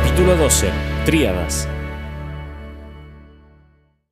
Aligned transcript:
Capítulo 0.00 0.36
12. 0.36 0.70
Tríadas. 1.06 1.68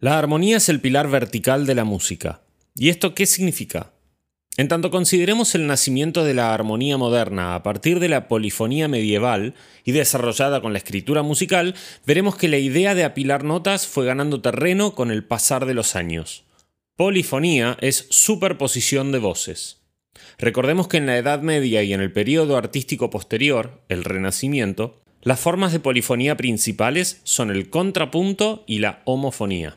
La 0.00 0.18
armonía 0.18 0.56
es 0.56 0.68
el 0.68 0.80
pilar 0.80 1.08
vertical 1.08 1.64
de 1.64 1.76
la 1.76 1.84
música. 1.84 2.42
¿Y 2.74 2.88
esto 2.88 3.14
qué 3.14 3.24
significa? 3.24 3.92
En 4.56 4.66
tanto 4.66 4.90
consideremos 4.90 5.54
el 5.54 5.68
nacimiento 5.68 6.24
de 6.24 6.34
la 6.34 6.52
armonía 6.52 6.96
moderna 6.96 7.54
a 7.54 7.62
partir 7.62 8.00
de 8.00 8.08
la 8.08 8.26
polifonía 8.26 8.88
medieval 8.88 9.54
y 9.84 9.92
desarrollada 9.92 10.60
con 10.60 10.72
la 10.72 10.78
escritura 10.78 11.22
musical, 11.22 11.76
veremos 12.04 12.34
que 12.34 12.48
la 12.48 12.58
idea 12.58 12.96
de 12.96 13.04
apilar 13.04 13.44
notas 13.44 13.86
fue 13.86 14.06
ganando 14.06 14.40
terreno 14.40 14.96
con 14.96 15.12
el 15.12 15.22
pasar 15.22 15.66
de 15.66 15.74
los 15.74 15.94
años. 15.94 16.46
Polifonía 16.96 17.76
es 17.80 18.08
superposición 18.10 19.12
de 19.12 19.20
voces. 19.20 19.82
Recordemos 20.36 20.88
que 20.88 20.96
en 20.96 21.06
la 21.06 21.16
Edad 21.16 21.42
Media 21.42 21.84
y 21.84 21.92
en 21.92 22.00
el 22.00 22.10
periodo 22.12 22.56
artístico 22.56 23.08
posterior, 23.08 23.84
el 23.88 24.02
Renacimiento, 24.02 25.05
las 25.26 25.40
formas 25.40 25.72
de 25.72 25.80
polifonía 25.80 26.36
principales 26.36 27.20
son 27.24 27.50
el 27.50 27.68
contrapunto 27.68 28.62
y 28.68 28.78
la 28.78 29.02
homofonía. 29.06 29.76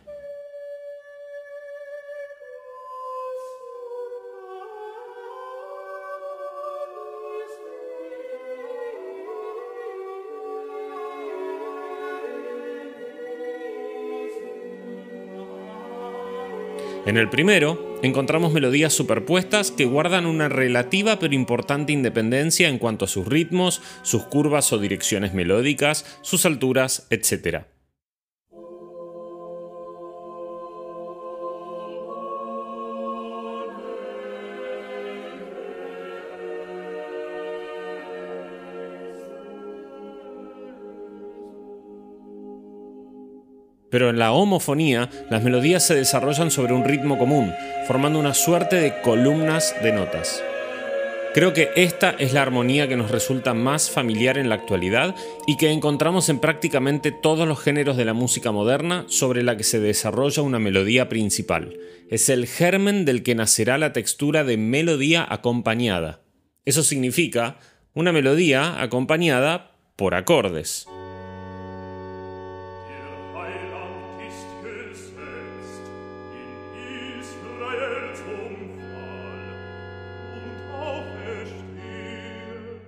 En 17.09 17.17
el 17.17 17.27
primero, 17.27 17.97
encontramos 18.03 18.53
melodías 18.53 18.93
superpuestas 18.93 19.71
que 19.71 19.85
guardan 19.85 20.27
una 20.27 20.47
relativa 20.47 21.17
pero 21.17 21.33
importante 21.33 21.91
independencia 21.91 22.67
en 22.67 22.77
cuanto 22.77 23.05
a 23.05 23.07
sus 23.07 23.25
ritmos, 23.25 23.81
sus 24.03 24.25
curvas 24.25 24.71
o 24.73 24.77
direcciones 24.77 25.33
melódicas, 25.33 26.05
sus 26.21 26.45
alturas, 26.45 27.07
etc. 27.09 27.63
Pero 43.99 44.11
en 44.11 44.17
la 44.17 44.31
homofonía, 44.31 45.09
las 45.29 45.43
melodías 45.43 45.85
se 45.85 45.93
desarrollan 45.93 46.51
sobre 46.51 46.71
un 46.71 46.85
ritmo 46.85 47.17
común, 47.17 47.51
formando 47.85 48.17
una 48.17 48.33
suerte 48.33 48.77
de 48.77 49.01
columnas 49.01 49.75
de 49.83 49.91
notas. 49.91 50.41
Creo 51.33 51.51
que 51.51 51.71
esta 51.75 52.11
es 52.11 52.31
la 52.31 52.41
armonía 52.41 52.87
que 52.87 52.95
nos 52.95 53.11
resulta 53.11 53.53
más 53.53 53.89
familiar 53.89 54.37
en 54.37 54.47
la 54.47 54.55
actualidad 54.55 55.15
y 55.47 55.57
que 55.57 55.71
encontramos 55.71 56.29
en 56.29 56.39
prácticamente 56.39 57.11
todos 57.11 57.45
los 57.45 57.59
géneros 57.59 57.97
de 57.97 58.05
la 58.05 58.13
música 58.13 58.53
moderna 58.53 59.03
sobre 59.09 59.43
la 59.43 59.57
que 59.57 59.65
se 59.65 59.81
desarrolla 59.81 60.43
una 60.43 60.59
melodía 60.59 61.09
principal. 61.09 61.75
Es 62.09 62.29
el 62.29 62.47
germen 62.47 63.03
del 63.03 63.21
que 63.21 63.35
nacerá 63.35 63.77
la 63.77 63.91
textura 63.91 64.45
de 64.45 64.55
melodía 64.55 65.27
acompañada. 65.29 66.21
Eso 66.63 66.83
significa 66.83 67.57
una 67.93 68.13
melodía 68.13 68.81
acompañada 68.81 69.71
por 69.97 70.15
acordes. 70.15 70.87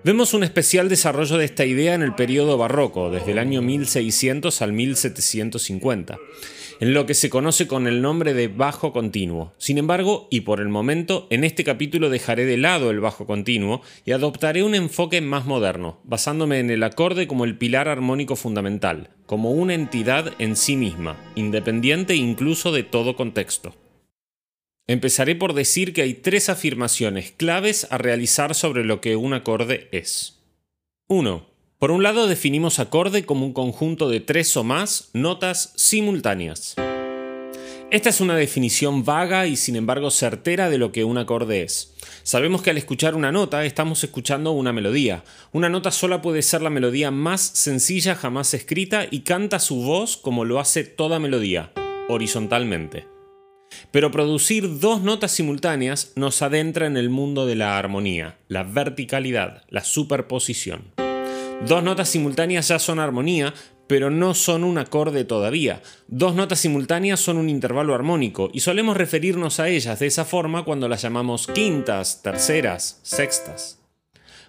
Vemos 0.03 0.33
un 0.33 0.43
especial 0.43 0.89
desarrollo 0.89 1.37
de 1.37 1.45
esta 1.45 1.63
idea 1.63 1.93
en 1.93 2.01
el 2.01 2.15
periodo 2.15 2.57
barroco, 2.57 3.11
desde 3.11 3.33
el 3.33 3.37
año 3.37 3.61
1600 3.61 4.61
al 4.63 4.73
1750, 4.73 6.17
en 6.81 6.95
lo 6.95 7.05
que 7.05 7.13
se 7.13 7.29
conoce 7.29 7.67
con 7.67 7.85
el 7.85 8.01
nombre 8.01 8.33
de 8.33 8.47
bajo 8.47 8.91
continuo. 8.91 9.53
Sin 9.59 9.77
embargo, 9.77 10.27
y 10.31 10.41
por 10.41 10.59
el 10.59 10.67
momento, 10.67 11.27
en 11.29 11.43
este 11.43 11.63
capítulo 11.63 12.09
dejaré 12.09 12.45
de 12.45 12.57
lado 12.57 12.89
el 12.89 12.99
bajo 12.99 13.27
continuo 13.27 13.83
y 14.03 14.13
adoptaré 14.13 14.63
un 14.63 14.73
enfoque 14.73 15.21
más 15.21 15.45
moderno, 15.45 15.99
basándome 16.03 16.57
en 16.57 16.71
el 16.71 16.81
acorde 16.81 17.27
como 17.27 17.45
el 17.45 17.55
pilar 17.55 17.87
armónico 17.87 18.35
fundamental, 18.35 19.11
como 19.27 19.51
una 19.51 19.75
entidad 19.75 20.33
en 20.39 20.55
sí 20.55 20.75
misma, 20.75 21.17
independiente 21.35 22.15
incluso 22.15 22.71
de 22.71 22.81
todo 22.81 23.15
contexto. 23.15 23.75
Empezaré 24.87 25.35
por 25.35 25.53
decir 25.53 25.93
que 25.93 26.01
hay 26.01 26.15
tres 26.15 26.49
afirmaciones 26.49 27.31
claves 27.31 27.87
a 27.91 27.99
realizar 27.99 28.55
sobre 28.55 28.85
lo 28.85 29.01
que 29.01 29.15
un 29.15 29.35
acorde 29.35 29.87
es. 29.91 30.39
1. 31.09 31.50
Por 31.81 31.89
un 31.89 32.03
lado 32.03 32.27
definimos 32.27 32.77
acorde 32.77 33.25
como 33.25 33.43
un 33.43 33.53
conjunto 33.53 34.07
de 34.07 34.19
tres 34.19 34.55
o 34.55 34.63
más 34.63 35.09
notas 35.13 35.73
simultáneas. 35.77 36.75
Esta 37.89 38.09
es 38.09 38.21
una 38.21 38.35
definición 38.35 39.03
vaga 39.03 39.47
y 39.47 39.55
sin 39.55 39.75
embargo 39.75 40.11
certera 40.11 40.69
de 40.69 40.77
lo 40.77 40.91
que 40.91 41.03
un 41.03 41.17
acorde 41.17 41.63
es. 41.63 41.95
Sabemos 42.21 42.61
que 42.61 42.69
al 42.69 42.77
escuchar 42.77 43.15
una 43.15 43.31
nota 43.31 43.65
estamos 43.65 44.03
escuchando 44.03 44.51
una 44.51 44.71
melodía. 44.71 45.23
Una 45.53 45.69
nota 45.69 45.89
sola 45.89 46.21
puede 46.21 46.43
ser 46.43 46.61
la 46.61 46.69
melodía 46.69 47.09
más 47.09 47.41
sencilla 47.41 48.13
jamás 48.13 48.53
escrita 48.53 49.07
y 49.09 49.21
canta 49.21 49.57
su 49.57 49.77
voz 49.77 50.17
como 50.17 50.45
lo 50.45 50.59
hace 50.59 50.83
toda 50.83 51.17
melodía, 51.17 51.71
horizontalmente. 52.09 53.07
Pero 53.89 54.11
producir 54.11 54.79
dos 54.79 55.01
notas 55.01 55.31
simultáneas 55.31 56.13
nos 56.15 56.43
adentra 56.43 56.85
en 56.85 56.95
el 56.95 57.09
mundo 57.09 57.47
de 57.47 57.55
la 57.55 57.79
armonía, 57.79 58.37
la 58.49 58.61
verticalidad, 58.61 59.63
la 59.69 59.83
superposición. 59.83 61.10
Dos 61.67 61.83
notas 61.83 62.09
simultáneas 62.09 62.67
ya 62.67 62.79
son 62.79 62.99
armonía, 62.99 63.53
pero 63.87 64.09
no 64.09 64.33
son 64.33 64.63
un 64.63 64.77
acorde 64.77 65.25
todavía. 65.25 65.81
Dos 66.07 66.33
notas 66.33 66.59
simultáneas 66.59 67.19
son 67.19 67.37
un 67.37 67.49
intervalo 67.49 67.93
armónico 67.93 68.49
y 68.51 68.61
solemos 68.61 68.97
referirnos 68.97 69.59
a 69.59 69.69
ellas 69.69 69.99
de 69.99 70.07
esa 70.07 70.25
forma 70.25 70.65
cuando 70.65 70.87
las 70.87 71.01
llamamos 71.01 71.47
quintas, 71.47 72.23
terceras, 72.23 72.99
sextas. 73.03 73.79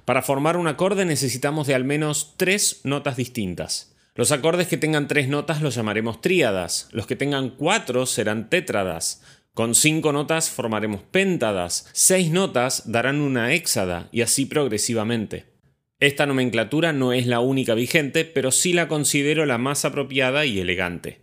Para 0.05 0.23
formar 0.23 0.57
un 0.57 0.69
acorde 0.69 1.05
necesitamos 1.05 1.67
de 1.67 1.75
al 1.75 1.85
menos 1.85 2.35
tres 2.37 2.81
notas 2.85 3.17
distintas. 3.17 3.95
Los 4.15 4.33
acordes 4.33 4.69
que 4.69 4.77
tengan 4.77 5.07
tres 5.07 5.29
notas 5.29 5.61
los 5.61 5.75
llamaremos 5.75 6.21
tríadas, 6.21 6.89
los 6.93 7.07
que 7.07 7.17
tengan 7.17 7.51
cuatro 7.51 8.07
serán 8.07 8.49
tétradas, 8.49 9.23
con 9.55 9.75
cinco 9.75 10.13
notas 10.13 10.49
formaremos 10.49 11.03
péntadas, 11.03 11.87
seis 11.93 12.31
notas 12.31 12.91
darán 12.91 13.21
una 13.21 13.53
héxada 13.53 14.09
y 14.11 14.23
así 14.23 14.47
progresivamente. 14.47 15.52
Esta 16.03 16.27
nomenclatura 16.27 16.93
no 16.93 17.13
es 17.13 17.29
la 17.29 17.39
única 17.39 17.75
vigente, 17.75 18.25
pero 18.25 18.51
sí 18.51 18.73
la 18.73 18.89
considero 18.89 19.47
la 19.47 19.57
más 19.57 19.85
apropiada 19.85 20.45
y 20.45 20.59
elegante. 20.59 21.21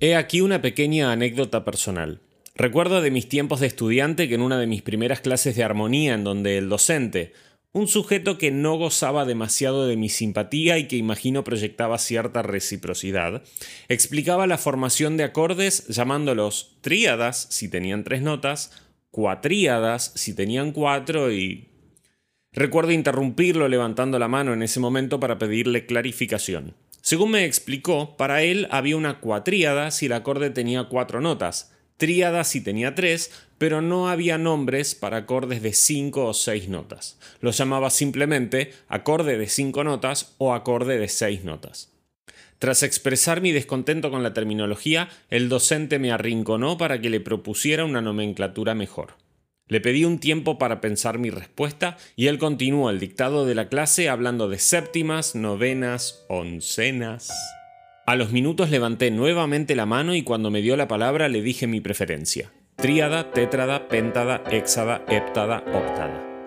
He 0.00 0.16
aquí 0.16 0.42
una 0.42 0.60
pequeña 0.60 1.10
anécdota 1.12 1.64
personal. 1.64 2.20
Recuerdo 2.54 3.00
de 3.00 3.10
mis 3.10 3.30
tiempos 3.30 3.60
de 3.60 3.68
estudiante 3.68 4.28
que 4.28 4.34
en 4.34 4.42
una 4.42 4.58
de 4.58 4.66
mis 4.66 4.82
primeras 4.82 5.22
clases 5.22 5.56
de 5.56 5.64
armonía 5.64 6.12
en 6.12 6.24
donde 6.24 6.58
el 6.58 6.68
docente, 6.68 7.32
un 7.72 7.88
sujeto 7.88 8.36
que 8.36 8.50
no 8.50 8.76
gozaba 8.76 9.24
demasiado 9.24 9.86
de 9.86 9.96
mi 9.96 10.10
simpatía 10.10 10.76
y 10.76 10.88
que 10.88 10.96
imagino 10.96 11.42
proyectaba 11.42 11.96
cierta 11.96 12.42
reciprocidad, 12.42 13.42
explicaba 13.88 14.46
la 14.46 14.58
formación 14.58 15.16
de 15.16 15.24
acordes 15.24 15.86
llamándolos 15.88 16.76
tríadas 16.82 17.46
si 17.48 17.70
tenían 17.70 18.04
tres 18.04 18.20
notas, 18.20 18.72
cuatríadas 19.10 20.12
si 20.16 20.34
tenían 20.34 20.72
cuatro 20.72 21.32
y... 21.32 21.67
Recuerdo 22.52 22.92
interrumpirlo 22.92 23.68
levantando 23.68 24.18
la 24.18 24.28
mano 24.28 24.52
en 24.52 24.62
ese 24.62 24.80
momento 24.80 25.20
para 25.20 25.38
pedirle 25.38 25.86
clarificación. 25.86 26.74
Según 27.02 27.30
me 27.30 27.44
explicó, 27.44 28.16
para 28.16 28.42
él 28.42 28.66
había 28.70 28.96
una 28.96 29.20
cuatríada 29.20 29.90
si 29.90 30.06
el 30.06 30.12
acorde 30.12 30.50
tenía 30.50 30.84
cuatro 30.84 31.20
notas, 31.20 31.72
tríada 31.96 32.44
si 32.44 32.60
tenía 32.60 32.94
tres, 32.94 33.30
pero 33.58 33.82
no 33.82 34.08
había 34.08 34.38
nombres 34.38 34.94
para 34.94 35.18
acordes 35.18 35.62
de 35.62 35.72
cinco 35.72 36.26
o 36.26 36.34
seis 36.34 36.68
notas. 36.68 37.18
Los 37.40 37.58
llamaba 37.58 37.90
simplemente 37.90 38.72
acorde 38.88 39.36
de 39.36 39.48
cinco 39.48 39.84
notas 39.84 40.34
o 40.38 40.54
acorde 40.54 40.98
de 40.98 41.08
seis 41.08 41.44
notas. 41.44 41.92
Tras 42.58 42.82
expresar 42.82 43.40
mi 43.40 43.52
descontento 43.52 44.10
con 44.10 44.22
la 44.22 44.34
terminología, 44.34 45.08
el 45.30 45.48
docente 45.48 45.98
me 45.98 46.10
arrinconó 46.10 46.76
para 46.76 47.00
que 47.00 47.10
le 47.10 47.20
propusiera 47.20 47.84
una 47.84 48.00
nomenclatura 48.00 48.74
mejor. 48.74 49.14
Le 49.68 49.80
pedí 49.80 50.04
un 50.04 50.18
tiempo 50.18 50.58
para 50.58 50.80
pensar 50.80 51.18
mi 51.18 51.30
respuesta 51.30 51.96
y 52.16 52.26
él 52.26 52.38
continuó 52.38 52.90
el 52.90 52.98
dictado 52.98 53.44
de 53.46 53.54
la 53.54 53.68
clase 53.68 54.08
hablando 54.08 54.48
de 54.48 54.58
séptimas, 54.58 55.34
novenas, 55.34 56.24
oncenas. 56.28 57.30
A 58.06 58.16
los 58.16 58.32
minutos 58.32 58.70
levanté 58.70 59.10
nuevamente 59.10 59.76
la 59.76 59.84
mano 59.84 60.14
y 60.14 60.22
cuando 60.22 60.50
me 60.50 60.62
dio 60.62 60.76
la 60.76 60.88
palabra 60.88 61.28
le 61.28 61.42
dije 61.42 61.66
mi 61.66 61.80
preferencia. 61.80 62.50
Tríada, 62.76 63.32
tétrada, 63.32 63.88
péntada, 63.88 64.42
hexada, 64.50 65.04
heptada, 65.08 65.58
octada. 65.74 66.37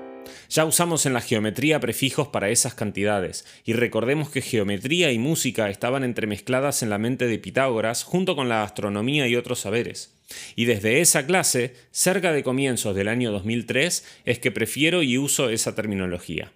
Ya 0.50 0.66
usamos 0.66 1.06
en 1.06 1.14
la 1.14 1.22
geometría 1.22 1.80
prefijos 1.80 2.28
para 2.28 2.50
esas 2.50 2.74
cantidades, 2.74 3.46
y 3.64 3.74
recordemos 3.74 4.30
que 4.30 4.42
geometría 4.42 5.12
y 5.12 5.18
música 5.18 5.70
estaban 5.70 6.04
entremezcladas 6.04 6.84
en 6.84 6.90
la 6.90 6.98
mente 6.98 7.28
de 7.28 7.40
Pitágoras 7.40 8.04
junto 8.04 8.36
con 8.36 8.50
la 8.50 8.64
astronomía 8.64 9.28
y 9.28 9.36
otros 9.36 9.60
saberes. 9.60 10.14
Y 10.56 10.66
desde 10.66 11.02
esa 11.02 11.26
clase, 11.26 11.76
cerca 11.92 12.32
de 12.32 12.44
comienzos 12.44 12.96
del 12.96 13.08
año 13.08 13.32
2003, 13.32 14.06
es 14.26 14.40
que 14.40 14.52
prefiero 14.52 15.04
y 15.04 15.18
uso 15.18 15.50
esa 15.50 15.76
terminología. 15.76 16.52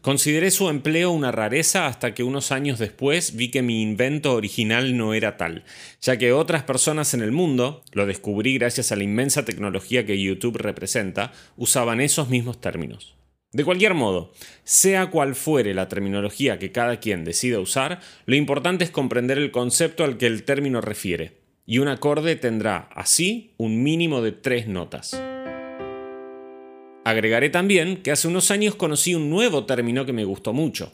Consideré 0.00 0.52
su 0.52 0.68
empleo 0.68 1.10
una 1.10 1.32
rareza 1.32 1.86
hasta 1.86 2.14
que 2.14 2.22
unos 2.22 2.52
años 2.52 2.78
después 2.78 3.34
vi 3.34 3.50
que 3.50 3.62
mi 3.62 3.82
invento 3.82 4.34
original 4.34 4.96
no 4.96 5.14
era 5.14 5.36
tal, 5.36 5.64
ya 6.00 6.16
que 6.16 6.32
otras 6.32 6.62
personas 6.62 7.12
en 7.12 7.22
el 7.22 7.32
mundo, 7.32 7.82
lo 7.92 8.06
descubrí 8.06 8.56
gracias 8.56 8.92
a 8.92 8.96
la 8.96 9.02
inmensa 9.02 9.44
tecnología 9.44 10.06
que 10.06 10.20
YouTube 10.22 10.58
representa, 10.58 11.32
usaban 11.56 12.00
esos 12.00 12.28
mismos 12.28 12.60
términos. 12.60 13.16
De 13.52 13.64
cualquier 13.64 13.94
modo, 13.94 14.32
sea 14.64 15.10
cual 15.10 15.34
fuere 15.34 15.74
la 15.74 15.88
terminología 15.88 16.58
que 16.58 16.72
cada 16.72 17.00
quien 17.00 17.24
decida 17.24 17.58
usar, 17.58 18.00
lo 18.26 18.36
importante 18.36 18.84
es 18.84 18.90
comprender 18.90 19.38
el 19.38 19.50
concepto 19.50 20.04
al 20.04 20.18
que 20.18 20.26
el 20.26 20.44
término 20.44 20.80
refiere, 20.80 21.40
y 21.64 21.78
un 21.78 21.88
acorde 21.88 22.36
tendrá 22.36 22.88
así 22.94 23.54
un 23.56 23.82
mínimo 23.82 24.22
de 24.22 24.32
tres 24.32 24.68
notas. 24.68 25.20
Agregaré 27.06 27.50
también 27.50 27.98
que 28.02 28.10
hace 28.10 28.26
unos 28.26 28.50
años 28.50 28.74
conocí 28.74 29.14
un 29.14 29.30
nuevo 29.30 29.64
término 29.64 30.04
que 30.04 30.12
me 30.12 30.24
gustó 30.24 30.52
mucho. 30.52 30.92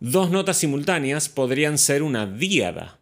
Dos 0.00 0.30
notas 0.30 0.58
simultáneas 0.58 1.30
podrían 1.30 1.78
ser 1.78 2.02
una 2.02 2.26
díada. 2.26 3.00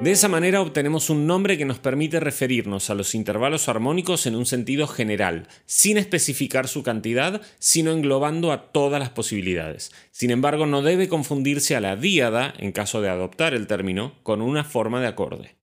De 0.00 0.10
esa 0.10 0.26
manera 0.26 0.60
obtenemos 0.60 1.08
un 1.08 1.28
nombre 1.28 1.56
que 1.56 1.64
nos 1.64 1.78
permite 1.78 2.18
referirnos 2.18 2.90
a 2.90 2.96
los 2.96 3.14
intervalos 3.14 3.68
armónicos 3.68 4.26
en 4.26 4.34
un 4.34 4.44
sentido 4.44 4.88
general, 4.88 5.46
sin 5.66 5.98
especificar 5.98 6.66
su 6.66 6.82
cantidad, 6.82 7.42
sino 7.60 7.92
englobando 7.92 8.50
a 8.50 8.72
todas 8.72 8.98
las 8.98 9.10
posibilidades. 9.10 9.92
Sin 10.10 10.32
embargo, 10.32 10.66
no 10.66 10.82
debe 10.82 11.06
confundirse 11.06 11.76
a 11.76 11.80
la 11.80 11.94
díada, 11.94 12.54
en 12.58 12.72
caso 12.72 13.02
de 13.02 13.08
adoptar 13.08 13.54
el 13.54 13.68
término, 13.68 14.16
con 14.24 14.42
una 14.42 14.64
forma 14.64 15.00
de 15.00 15.06
acorde. 15.06 15.58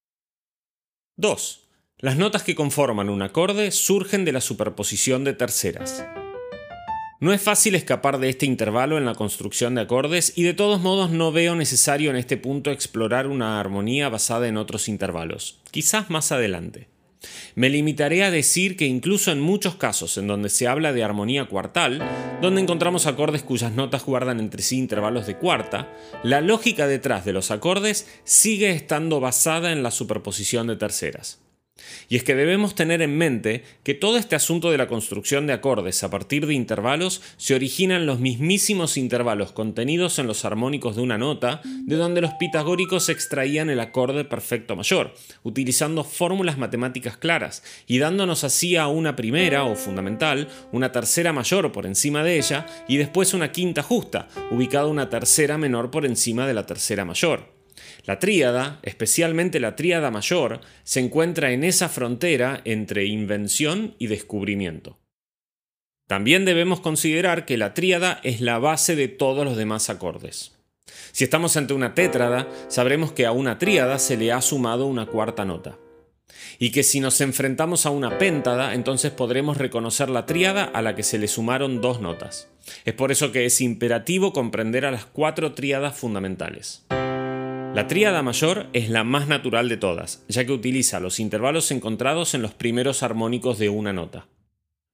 2. 1.17 1.64
Las 2.05 2.17
notas 2.17 2.43
que 2.43 2.53
conforman 2.53 3.09
un 3.09 3.23
acorde 3.23 3.71
surgen 3.71 4.25
de 4.25 4.31
la 4.31 4.39
superposición 4.39 5.23
de 5.23 5.33
terceras. 5.33 6.05
No 7.19 7.33
es 7.33 7.41
fácil 7.41 7.73
escapar 7.73 8.19
de 8.19 8.29
este 8.29 8.45
intervalo 8.45 8.99
en 8.99 9.05
la 9.05 9.15
construcción 9.15 9.73
de 9.73 9.81
acordes 9.81 10.31
y 10.35 10.43
de 10.43 10.53
todos 10.53 10.79
modos 10.79 11.09
no 11.09 11.31
veo 11.31 11.55
necesario 11.55 12.11
en 12.11 12.15
este 12.15 12.37
punto 12.37 12.69
explorar 12.69 13.25
una 13.25 13.59
armonía 13.59 14.07
basada 14.07 14.47
en 14.47 14.57
otros 14.57 14.87
intervalos, 14.87 15.57
quizás 15.71 16.11
más 16.11 16.31
adelante. 16.31 16.89
Me 17.55 17.71
limitaré 17.71 18.23
a 18.23 18.29
decir 18.29 18.77
que 18.77 18.85
incluso 18.85 19.31
en 19.31 19.41
muchos 19.41 19.73
casos 19.73 20.19
en 20.19 20.27
donde 20.27 20.49
se 20.49 20.67
habla 20.67 20.93
de 20.93 21.03
armonía 21.03 21.45
cuartal, 21.45 22.03
donde 22.39 22.61
encontramos 22.61 23.07
acordes 23.07 23.41
cuyas 23.41 23.71
notas 23.71 24.05
guardan 24.05 24.39
entre 24.39 24.61
sí 24.61 24.77
intervalos 24.77 25.25
de 25.25 25.37
cuarta, 25.37 25.91
la 26.21 26.41
lógica 26.41 26.85
detrás 26.85 27.25
de 27.25 27.33
los 27.33 27.49
acordes 27.49 28.07
sigue 28.25 28.69
estando 28.69 29.19
basada 29.19 29.71
en 29.71 29.81
la 29.81 29.89
superposición 29.89 30.67
de 30.67 30.75
terceras. 30.75 31.39
Y 32.07 32.15
es 32.15 32.23
que 32.23 32.35
debemos 32.35 32.75
tener 32.75 33.01
en 33.01 33.17
mente 33.17 33.63
que 33.83 33.93
todo 33.93 34.17
este 34.17 34.35
asunto 34.35 34.71
de 34.71 34.77
la 34.77 34.87
construcción 34.87 35.47
de 35.47 35.53
acordes 35.53 36.03
a 36.03 36.09
partir 36.09 36.45
de 36.45 36.53
intervalos 36.53 37.21
se 37.37 37.55
origina 37.55 37.95
en 37.95 38.05
los 38.05 38.19
mismísimos 38.19 38.97
intervalos 38.97 39.51
contenidos 39.51 40.19
en 40.19 40.27
los 40.27 40.45
armónicos 40.45 40.95
de 40.95 41.01
una 41.01 41.17
nota, 41.17 41.61
de 41.63 41.95
donde 41.95 42.21
los 42.21 42.33
pitagóricos 42.35 43.09
extraían 43.09 43.69
el 43.69 43.79
acorde 43.79 44.23
perfecto 44.23 44.75
mayor, 44.75 45.13
utilizando 45.43 46.03
fórmulas 46.03 46.57
matemáticas 46.57 47.17
claras 47.17 47.63
y 47.87 47.97
dándonos 47.97 48.43
así 48.43 48.75
a 48.75 48.87
una 48.87 49.15
primera 49.15 49.63
o 49.63 49.75
fundamental, 49.75 50.47
una 50.71 50.91
tercera 50.91 51.33
mayor 51.33 51.71
por 51.71 51.85
encima 51.85 52.23
de 52.23 52.37
ella 52.37 52.65
y 52.87 52.97
después 52.97 53.33
una 53.33 53.51
quinta 53.51 53.81
justa, 53.81 54.27
ubicada 54.51 54.87
una 54.87 55.09
tercera 55.09 55.57
menor 55.57 55.91
por 55.91 56.05
encima 56.05 56.47
de 56.47 56.53
la 56.53 56.65
tercera 56.65 57.05
mayor. 57.05 57.55
La 58.05 58.19
tríada, 58.19 58.79
especialmente 58.83 59.59
la 59.59 59.75
tríada 59.75 60.11
mayor, 60.11 60.61
se 60.83 60.99
encuentra 60.99 61.51
en 61.51 61.63
esa 61.63 61.89
frontera 61.89 62.61
entre 62.65 63.05
invención 63.05 63.95
y 63.99 64.07
descubrimiento. 64.07 64.97
También 66.07 66.45
debemos 66.45 66.81
considerar 66.81 67.45
que 67.45 67.57
la 67.57 67.73
tríada 67.73 68.19
es 68.23 68.39
la 68.39 68.59
base 68.59 68.95
de 68.95 69.07
todos 69.07 69.43
los 69.43 69.57
demás 69.57 69.89
acordes. 69.89 70.55
Si 71.11 71.23
estamos 71.23 71.57
ante 71.57 71.73
una 71.73 71.95
tétrada, 71.95 72.47
sabremos 72.67 73.11
que 73.11 73.25
a 73.25 73.31
una 73.31 73.57
tríada 73.57 73.97
se 73.97 74.17
le 74.17 74.31
ha 74.31 74.41
sumado 74.41 74.85
una 74.85 75.07
cuarta 75.07 75.45
nota. 75.45 75.77
Y 76.59 76.71
que 76.71 76.83
si 76.83 76.99
nos 76.99 77.21
enfrentamos 77.21 77.85
a 77.85 77.89
una 77.89 78.17
péntada, 78.17 78.73
entonces 78.73 79.11
podremos 79.11 79.57
reconocer 79.57 80.09
la 80.09 80.25
tríada 80.25 80.63
a 80.63 80.81
la 80.81 80.95
que 80.95 81.03
se 81.03 81.17
le 81.17 81.27
sumaron 81.27 81.81
dos 81.81 82.01
notas. 82.01 82.49
Es 82.85 82.93
por 82.93 83.11
eso 83.11 83.31
que 83.31 83.45
es 83.45 83.61
imperativo 83.61 84.31
comprender 84.31 84.85
a 84.85 84.91
las 84.91 85.05
cuatro 85.05 85.53
tríadas 85.53 85.97
fundamentales. 85.97 86.85
La 87.75 87.87
tríada 87.87 88.23
mayor 88.23 88.67
es 88.71 88.89
la 88.89 89.03
más 89.03 89.27
natural 89.27 89.67
de 89.67 89.75
todas, 89.75 90.23
ya 90.29 90.45
que 90.45 90.53
utiliza 90.53 91.01
los 91.01 91.19
intervalos 91.19 91.71
encontrados 91.71 92.33
en 92.33 92.41
los 92.41 92.53
primeros 92.53 93.03
armónicos 93.03 93.59
de 93.59 93.67
una 93.67 93.91
nota. 93.91 94.29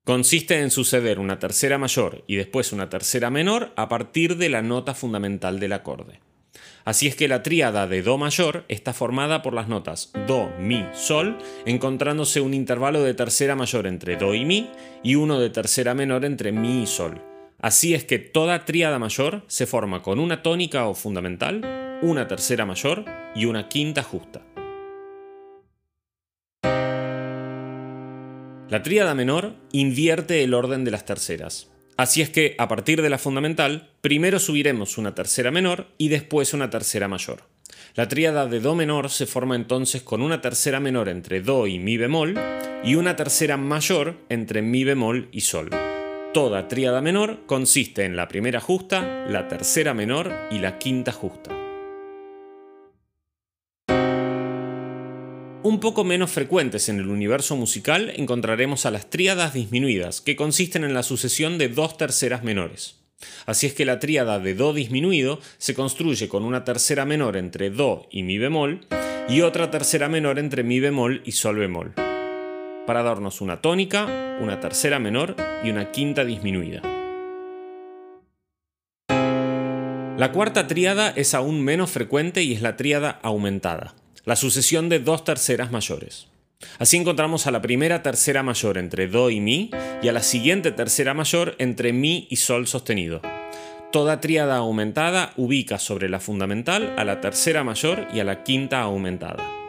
Consiste 0.04 0.60
en 0.60 0.72
suceder 0.72 1.20
una 1.20 1.38
tercera 1.38 1.78
mayor 1.78 2.24
y 2.26 2.38
después 2.38 2.74
una 2.74 2.90
tercera 2.90 3.30
menor 3.30 3.72
a 3.76 3.88
partir 3.88 4.36
de 4.36 4.50
la 4.50 4.64
nota 4.64 4.96
fundamental 4.96 5.60
del 5.60 5.74
acorde. 5.74 6.22
Así 6.84 7.06
es 7.06 7.16
que 7.16 7.28
la 7.28 7.44
tríada 7.44 7.86
de 7.86 8.02
Do 8.02 8.18
mayor 8.18 8.66
está 8.68 8.94
formada 8.94 9.44
por 9.44 9.54
las 9.54 9.68
notas 9.68 10.12
Do, 10.26 10.50
Mi, 10.58 10.84
Sol, 10.94 11.38
encontrándose 11.68 12.42
un 12.42 12.56
intervalo 12.56 13.04
de 13.04 13.14
tercera 13.14 13.56
mayor 13.56 13.86
entre 13.86 14.16
Do 14.16 14.34
y 14.34 14.44
Mi 14.44 14.72
y 15.04 15.14
uno 15.14 15.40
de 15.40 15.52
tercera 15.52 15.94
menor 15.94 16.26
entre 16.26 16.52
Mi 16.52 16.82
y 16.82 16.88
Sol. 16.88 17.22
Así 17.62 17.94
es 17.94 18.04
que 18.04 18.18
toda 18.18 18.66
tríada 18.66 18.98
mayor 18.98 19.44
se 19.48 19.68
forma 19.68 20.02
con 20.02 20.20
una 20.20 20.42
tónica 20.42 20.88
o 20.88 20.96
fundamental, 20.96 22.00
una 22.02 22.28
tercera 22.28 22.66
mayor 22.66 23.06
y 23.36 23.46
una 23.46 23.70
quinta 23.70 24.02
justa. 24.02 24.42
La 28.68 28.82
tríada 28.82 29.14
menor 29.14 29.54
invierte 29.74 30.44
el 30.44 30.56
orden 30.56 30.84
de 30.86 30.92
las 30.92 31.06
terceras. 31.06 31.70
Así 31.98 32.22
es 32.22 32.32
que, 32.32 32.56
a 32.58 32.68
partir 32.68 33.04
de 33.04 33.10
la 33.12 33.20
fundamental, 33.20 33.92
primero 34.02 34.40
subiremos 34.40 34.98
una 34.98 35.14
tercera 35.14 35.52
menor 35.52 35.88
y 36.00 36.08
después 36.08 36.56
una 36.56 36.72
tercera 36.72 37.08
mayor. 37.08 37.44
La 37.94 38.08
tríada 38.08 38.48
de 38.48 38.60
Do 38.60 38.74
menor 38.74 39.12
se 39.12 39.28
forma 39.28 39.56
entonces 39.56 40.02
con 40.02 40.24
una 40.24 40.42
tercera 40.42 40.80
menor 40.80 41.10
entre 41.10 41.42
Do 41.42 41.68
y 41.68 41.78
Mi 41.78 41.98
bemol 41.98 42.40
y 42.84 42.96
una 42.96 43.16
tercera 43.16 43.58
mayor 43.58 44.18
entre 44.30 44.64
Mi 44.64 44.84
bemol 44.84 45.28
y 45.32 45.42
Sol. 45.42 45.70
Toda 46.34 46.70
tríada 46.70 47.02
menor 47.02 47.46
consiste 47.46 48.06
en 48.06 48.16
la 48.16 48.30
primera 48.30 48.62
justa, 48.62 49.26
la 49.28 49.50
tercera 49.50 49.94
menor 49.94 50.32
y 50.50 50.60
la 50.60 50.80
quinta 50.80 51.12
justa. 51.12 51.54
Un 55.64 55.80
poco 55.82 56.06
menos 56.06 56.32
frecuentes 56.32 56.88
en 56.88 57.00
el 57.00 57.10
universo 57.10 57.58
musical 57.58 58.14
encontraremos 58.16 58.86
a 58.86 58.92
las 58.92 59.10
tríadas 59.10 59.54
disminuidas, 59.54 60.22
que 60.22 60.38
consisten 60.38 60.86
en 60.86 60.94
la 60.94 61.04
sucesión 61.04 61.58
de 61.58 61.68
dos 61.68 61.98
terceras 61.98 62.46
menores. 62.46 62.96
Así 63.46 63.68
es 63.68 63.74
que 63.74 63.84
la 63.84 64.00
tríada 64.00 64.40
de 64.40 64.56
Do 64.56 64.74
disminuido 64.74 65.42
se 65.58 65.74
construye 65.74 66.30
con 66.30 66.44
una 66.44 66.64
tercera 66.64 67.04
menor 67.04 67.36
entre 67.36 67.72
Do 67.72 68.08
y 68.10 68.24
Mi 68.24 68.38
bemol 68.38 68.88
y 69.28 69.42
otra 69.42 69.70
tercera 69.70 70.08
menor 70.08 70.40
entre 70.40 70.64
Mi 70.64 70.80
bemol 70.80 71.22
y 71.26 71.34
Sol 71.34 71.58
bemol, 71.58 71.94
para 72.92 73.04
darnos 73.04 73.40
una 73.40 73.62
tónica, 73.62 74.38
una 74.42 74.60
tercera 74.60 75.00
menor 75.00 75.38
y 75.64 75.70
una 75.70 75.94
quinta 75.94 76.26
disminuida. 76.26 76.82
La 80.18 80.34
cuarta 80.34 80.68
tríada 80.68 81.14
es 81.16 81.34
aún 81.34 81.64
menos 81.64 81.90
frecuente 81.90 82.44
y 82.44 82.52
es 82.52 82.62
la 82.62 82.76
tríada 82.76 83.18
aumentada 83.24 83.96
la 84.26 84.36
sucesión 84.36 84.90
de 84.90 85.00
dos 85.00 85.24
terceras 85.24 85.72
mayores. 85.72 86.28
Así 86.80 86.98
encontramos 86.98 87.48
a 87.48 87.52
la 87.52 87.62
primera 87.62 88.04
tercera 88.04 88.44
mayor 88.44 88.78
entre 88.78 89.08
Do 89.08 89.30
y 89.30 89.40
Mi 89.40 89.72
y 90.04 90.10
a 90.10 90.12
la 90.12 90.22
siguiente 90.22 90.74
tercera 90.74 91.14
mayor 91.14 91.56
entre 91.60 91.94
Mi 91.94 92.28
y 92.30 92.36
Sol 92.36 92.68
sostenido. 92.68 93.22
Toda 93.94 94.20
tríada 94.20 94.58
aumentada 94.58 95.32
ubica 95.38 95.80
sobre 95.80 96.10
la 96.10 96.20
fundamental 96.20 96.94
a 96.98 97.06
la 97.06 97.22
tercera 97.22 97.64
mayor 97.64 98.06
y 98.14 98.20
a 98.20 98.26
la 98.26 98.44
quinta 98.44 98.82
aumentada. 98.82 99.61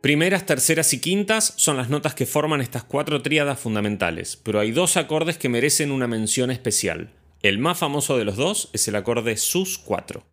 Primeras, 0.00 0.46
terceras 0.46 0.94
y 0.94 0.98
quintas 0.98 1.52
son 1.56 1.76
las 1.76 1.90
notas 1.90 2.14
que 2.14 2.24
forman 2.24 2.62
estas 2.62 2.84
cuatro 2.84 3.20
tríadas 3.20 3.60
fundamentales, 3.60 4.38
pero 4.42 4.58
hay 4.58 4.70
dos 4.70 4.96
acordes 4.96 5.36
que 5.36 5.50
merecen 5.50 5.92
una 5.92 6.06
mención 6.06 6.50
especial. 6.50 7.10
El 7.42 7.58
más 7.58 7.76
famoso 7.76 8.16
de 8.16 8.24
los 8.24 8.36
dos 8.36 8.70
es 8.72 8.88
el 8.88 8.96
acorde 8.96 9.36
sus 9.36 9.76
4. 9.76 10.24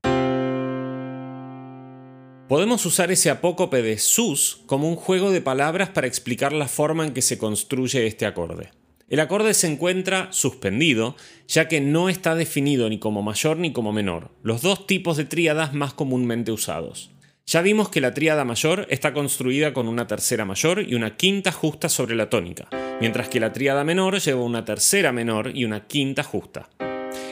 Podemos 2.48 2.86
usar 2.86 3.12
ese 3.12 3.30
apócope 3.30 3.82
de 3.82 3.98
sus 3.98 4.62
como 4.68 4.88
un 4.88 4.96
juego 4.96 5.32
de 5.32 5.42
palabras 5.42 5.90
para 5.90 6.08
explicar 6.08 6.54
la 6.54 6.70
forma 6.70 7.06
en 7.06 7.14
que 7.14 7.22
se 7.22 7.38
construye 7.38 8.08
este 8.08 8.26
acorde. 8.26 8.72
El 9.10 9.20
acorde 9.20 9.54
se 9.54 9.68
encuentra 9.68 10.30
suspendido, 10.32 11.18
ya 11.46 11.68
que 11.68 11.82
no 11.82 12.08
está 12.08 12.36
definido 12.36 12.88
ni 12.88 13.00
como 13.00 13.22
mayor 13.22 13.58
ni 13.58 13.74
como 13.74 13.92
menor, 13.92 14.32
los 14.44 14.62
dos 14.62 14.88
tipos 14.88 15.18
de 15.18 15.26
tríadas 15.26 15.74
más 15.74 15.94
comúnmente 15.94 16.54
usados. 16.54 17.12
Ya 17.50 17.62
vimos 17.62 17.88
que 17.88 18.02
la 18.02 18.14
tríada 18.14 18.44
mayor 18.44 18.88
está 18.90 19.14
construida 19.14 19.72
con 19.72 19.88
una 19.88 20.06
tercera 20.06 20.44
mayor 20.44 20.84
y 20.86 20.96
una 20.96 21.16
quinta 21.16 21.54
justa 21.54 21.88
sobre 21.88 22.14
la 22.14 22.30
tónica, 22.30 22.68
mientras 23.00 23.30
que 23.30 23.40
la 23.40 23.54
tríada 23.54 23.86
menor 23.86 24.20
lleva 24.20 24.44
una 24.44 24.66
tercera 24.66 25.14
menor 25.14 25.56
y 25.56 25.64
una 25.64 25.88
quinta 25.88 26.24
justa. 26.24 26.68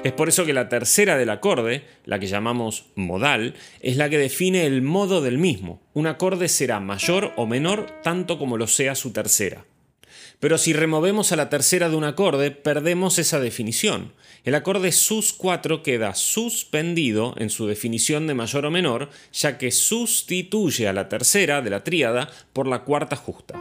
Es 0.06 0.14
por 0.14 0.30
eso 0.30 0.46
que 0.46 0.54
la 0.54 0.70
tercera 0.70 1.18
del 1.18 1.32
acorde, 1.32 1.84
la 2.06 2.18
que 2.18 2.28
llamamos 2.28 2.86
modal, 2.96 3.56
es 3.82 3.98
la 3.98 4.10
que 4.10 4.18
define 4.18 4.66
el 4.66 4.82
modo 4.82 5.22
del 5.22 5.38
mismo. 5.38 5.82
Un 5.94 6.08
acorde 6.08 6.48
será 6.48 6.80
mayor 6.80 7.34
o 7.36 7.46
menor 7.46 8.00
tanto 8.02 8.40
como 8.40 8.56
lo 8.56 8.68
sea 8.68 8.96
su 8.96 9.12
tercera. 9.12 9.66
Pero 10.40 10.58
si 10.58 10.74
removemos 10.74 11.32
a 11.32 11.36
la 11.36 11.50
tercera 11.50 11.90
de 11.90 11.96
un 11.96 12.04
acorde, 12.04 12.52
perdemos 12.52 13.20
esa 13.20 13.40
definición. 13.40 14.14
El 14.44 14.56
acorde 14.56 14.90
sus4 14.90 15.82
queda 15.82 16.14
suspendido 16.14 17.34
en 17.38 17.50
su 17.50 17.68
definición 17.68 18.28
de 18.28 18.36
mayor 18.36 18.66
o 18.66 18.72
menor, 18.72 19.10
ya 19.34 19.58
que 19.58 19.72
sustituye 19.72 20.88
a 20.88 20.94
la 20.94 21.10
tercera 21.10 21.62
de 21.62 21.70
la 21.70 21.84
tríada 21.84 22.30
por 22.54 22.68
la 22.68 22.84
cuarta 22.84 23.16
justa. 23.16 23.60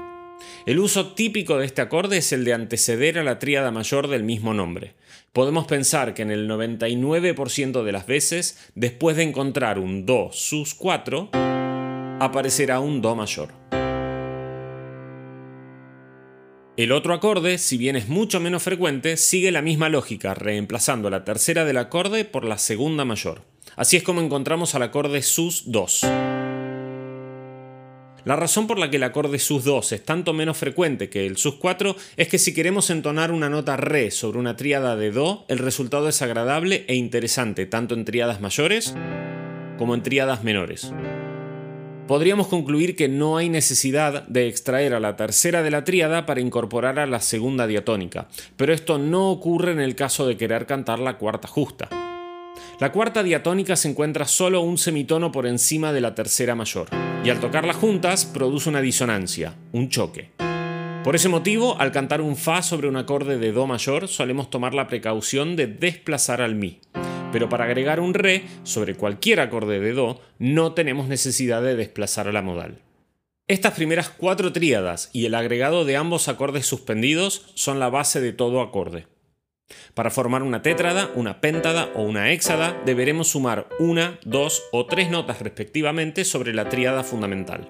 El 0.67 0.79
uso 0.79 1.13
típico 1.15 1.59
de 1.59 1.67
este 1.67 1.83
acorde 1.83 2.19
es 2.19 2.33
el 2.33 2.45
de 2.45 2.55
anteceder 2.55 3.19
a 3.19 3.25
la 3.25 3.39
tríada 3.39 3.71
mayor 3.71 4.09
del 4.09 4.25
mismo 4.25 4.55
nombre. 4.55 4.95
Podemos 5.33 5.67
pensar 5.67 6.15
que 6.15 6.23
en 6.23 6.31
el 6.31 6.49
99% 6.49 7.83
de 7.83 7.93
las 7.93 8.07
veces, 8.07 8.71
después 8.75 9.17
de 9.17 9.25
encontrar 9.25 9.79
un 9.79 10.07
Do 10.07 10.31
sus4, 10.31 11.31
aparecerá 12.21 12.81
un 12.81 13.03
Do 13.03 13.15
mayor. 13.15 13.84
El 16.77 16.91
otro 16.91 17.15
acorde, 17.15 17.59
si 17.59 17.77
bien 17.77 17.95
es 17.95 18.09
mucho 18.09 18.41
menos 18.41 18.65
frecuente, 18.65 19.17
sigue 19.17 19.53
la 19.53 19.63
misma 19.63 19.89
lógica, 19.89 20.35
reemplazando 20.35 21.09
la 21.09 21.23
tercera 21.23 21.65
del 21.65 21.77
acorde 21.77 22.25
por 22.25 22.45
la 22.45 22.59
segunda 22.59 23.05
mayor. 23.05 23.43
Así 23.77 23.97
es 23.97 24.03
como 24.03 24.21
encontramos 24.21 24.75
al 24.75 24.83
acorde 24.83 25.21
sus2. 25.21 26.01
La 28.25 28.35
razón 28.35 28.67
por 28.67 28.81
la 28.81 28.91
que 28.91 28.97
el 28.97 29.05
acorde 29.05 29.39
sus2 29.39 29.93
es 29.93 30.05
tanto 30.05 30.33
menos 30.33 30.57
frecuente 30.57 31.09
que 31.09 31.27
el 31.27 31.37
sus4 31.37 31.95
es 32.17 32.27
que 32.27 32.39
si 32.39 32.53
queremos 32.53 32.91
entonar 32.91 33.31
una 33.31 33.49
nota 33.49 33.77
re 33.77 34.11
sobre 34.11 34.41
una 34.41 34.57
tríada 34.57 34.97
de 34.97 35.13
do, 35.13 35.45
el 35.47 35.59
resultado 35.59 36.09
es 36.09 36.23
agradable 36.23 36.85
e 36.89 36.97
interesante 36.97 37.67
tanto 37.67 37.95
en 37.95 38.05
tríadas 38.05 38.41
mayores 38.41 38.97
como 39.79 39.95
en 39.95 40.03
tríadas 40.03 40.43
menores 40.43 40.93
podríamos 42.07 42.49
concluir 42.49 42.97
que 42.97 43.09
no 43.09 43.37
hay 43.37 43.49
necesidad 43.49 44.27
de 44.29 44.49
extraer 44.49 44.95
a 44.95 45.01
la 45.01 45.17
tercera 45.17 45.63
de 45.63 45.71
la 45.71 45.85
tríada 45.85 46.27
para 46.27 46.41
incorporar 46.41 46.99
a 46.99 47.07
la 47.07 47.21
segunda 47.21 47.67
diatónica, 47.67 48.29
pero 48.57 48.73
esto 48.73 48.99
no 48.99 49.31
ocurre 49.31 49.73
en 49.73 49.81
el 49.81 49.95
caso 49.95 50.27
de 50.27 50.37
querer 50.37 50.67
cantar 50.67 50.99
la 50.99 51.19
cuarta 51.19 51.49
justa. 51.49 51.89
La 52.81 52.93
cuarta 52.93 53.23
diatónica 53.23 53.77
se 53.77 53.89
encuentra 53.89 54.27
solo 54.27 54.61
un 54.61 54.79
semitono 54.79 55.33
por 55.33 55.47
encima 55.47 55.93
de 55.93 56.01
la 56.01 56.15
tercera 56.15 56.55
mayor, 56.55 56.89
y 57.25 57.31
al 57.31 57.41
tocarlas 57.41 57.77
juntas 57.77 58.25
produce 58.25 58.69
una 58.69 58.81
disonancia, 58.81 59.55
un 59.73 59.89
choque. 59.89 60.31
Por 61.05 61.15
ese 61.15 61.29
motivo, 61.29 61.79
al 61.79 61.93
cantar 61.93 62.21
un 62.21 62.35
Fa 62.37 62.63
sobre 62.63 62.89
un 62.89 62.97
acorde 62.97 63.39
de 63.39 63.53
Do 63.53 63.67
mayor, 63.67 64.09
solemos 64.09 64.51
tomar 64.51 64.75
la 64.75 64.89
precaución 64.89 65.55
de 65.55 65.67
desplazar 65.67 66.41
al 66.41 66.55
Mi 66.55 66.81
pero 67.35 67.49
para 67.49 67.65
agregar 67.65 67.99
un 67.99 68.15
re 68.15 68.45
sobre 68.63 68.95
cualquier 68.95 69.41
acorde 69.41 69.81
de 69.81 69.93
do 69.93 70.21
no 70.39 70.71
tenemos 70.73 71.09
necesidad 71.09 71.65
de 71.65 71.75
desplazar 71.75 72.29
a 72.29 72.33
la 72.33 72.43
modal. 72.43 72.79
Estas 73.49 73.73
primeras 73.73 74.09
cuatro 74.09 74.53
tríadas 74.53 75.11
y 75.13 75.27
el 75.27 75.35
agregado 75.35 75.85
de 75.85 75.97
ambos 75.97 76.29
acordes 76.29 76.65
suspendidos 76.65 77.51
son 77.55 77.81
la 77.81 77.91
base 77.91 78.21
de 78.21 78.33
todo 78.33 78.61
acorde. 78.61 79.09
Para 79.95 80.13
formar 80.13 80.45
una 80.45 80.63
tétrada, 80.63 81.11
una 81.17 81.41
péntada 81.41 81.91
o 81.97 82.03
una 82.03 82.31
héxada 82.31 82.81
deberemos 82.87 83.31
sumar 83.31 83.69
una, 83.81 84.21
dos 84.25 84.63
o 84.71 84.87
tres 84.87 85.11
notas 85.11 85.43
respectivamente 85.43 86.25
sobre 86.25 86.55
la 86.55 86.69
tríada 86.69 87.03
fundamental. 87.03 87.69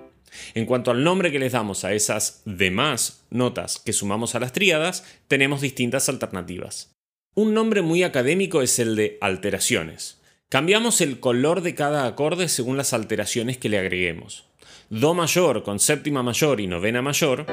En 0.52 0.66
cuanto 0.66 0.90
al 0.90 1.02
nombre 1.02 1.33
que 1.33 1.38
les 1.38 1.52
damos 1.52 1.87
a 1.87 1.94
esas 1.94 2.42
demás 2.44 3.25
notas 3.30 3.80
que 3.83 3.94
sumamos 3.94 4.35
a 4.35 4.40
las 4.40 4.52
tríadas, 4.52 5.06
tenemos 5.26 5.62
distintas 5.62 6.11
alternativas. 6.11 6.94
Un 7.36 7.52
nombre 7.52 7.82
muy 7.82 8.04
académico 8.04 8.62
es 8.62 8.78
el 8.78 8.94
de 8.94 9.18
alteraciones. 9.20 10.20
Cambiamos 10.48 11.00
el 11.00 11.18
color 11.18 11.62
de 11.62 11.74
cada 11.74 12.06
acorde 12.06 12.46
según 12.46 12.76
las 12.76 12.92
alteraciones 12.92 13.58
que 13.58 13.68
le 13.68 13.80
agreguemos. 13.80 14.44
Do 14.88 15.14
mayor 15.14 15.64
con 15.64 15.80
séptima 15.80 16.22
mayor 16.22 16.60
y 16.60 16.68
novena 16.68 17.02
mayor 17.02 17.46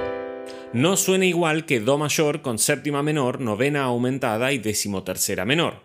no 0.71 0.97
suena 0.97 1.25
igual 1.25 1.65
que 1.65 1.79
Do 1.79 1.97
mayor 1.97 2.43
con 2.43 2.59
séptima 2.59 3.01
menor, 3.01 3.41
novena 3.41 3.85
aumentada 3.85 4.51
y 4.51 4.59
decimotercera 4.59 5.45
menor. 5.45 5.81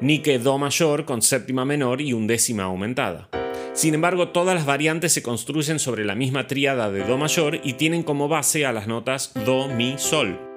Ni 0.00 0.18
que 0.18 0.40
Do 0.40 0.58
mayor 0.58 1.04
con 1.04 1.22
séptima 1.22 1.64
menor 1.64 2.00
y 2.00 2.14
undécima 2.14 2.64
aumentada. 2.64 3.28
Sin 3.74 3.94
embargo, 3.94 4.30
todas 4.30 4.56
las 4.56 4.66
variantes 4.66 5.12
se 5.12 5.22
construyen 5.22 5.78
sobre 5.78 6.04
la 6.04 6.16
misma 6.16 6.48
tríada 6.48 6.90
de 6.90 7.04
Do 7.04 7.16
mayor 7.16 7.60
y 7.62 7.74
tienen 7.74 8.02
como 8.02 8.26
base 8.26 8.66
a 8.66 8.72
las 8.72 8.88
notas 8.88 9.32
Do, 9.46 9.68
Mi, 9.68 9.94
Sol. 9.98 10.47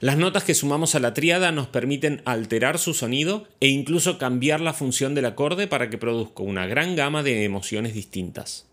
Las 0.00 0.16
notas 0.16 0.44
que 0.44 0.54
sumamos 0.54 0.94
a 0.94 1.00
la 1.00 1.14
tríada 1.14 1.52
nos 1.52 1.68
permiten 1.68 2.22
alterar 2.24 2.78
su 2.78 2.92
sonido 2.92 3.46
e 3.60 3.68
incluso 3.68 4.18
cambiar 4.18 4.60
la 4.60 4.72
función 4.72 5.14
del 5.14 5.26
acorde 5.26 5.68
para 5.68 5.90
que 5.90 5.98
produzca 5.98 6.42
una 6.42 6.66
gran 6.66 6.96
gama 6.96 7.22
de 7.22 7.44
emociones 7.44 7.94
distintas. 7.94 8.66